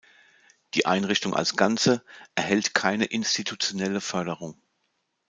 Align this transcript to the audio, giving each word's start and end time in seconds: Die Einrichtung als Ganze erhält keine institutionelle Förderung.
Die 0.73 0.87
Einrichtung 0.87 1.35
als 1.35 1.55
Ganze 1.55 2.03
erhält 2.33 2.73
keine 2.73 3.05
institutionelle 3.05 4.01
Förderung. 4.01 4.59